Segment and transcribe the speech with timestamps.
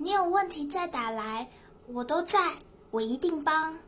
[0.00, 1.48] 你有问题再打来
[1.88, 2.38] 我都在
[2.92, 3.87] 我一定帮。